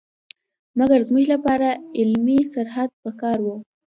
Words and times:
مګر 0.77 0.99
زموږ 1.07 1.25
لپاره 1.33 1.69
علمي 1.99 2.39
سرحد 2.53 2.89
په 3.01 3.09
کار 3.21 3.37
وو. 3.45 3.55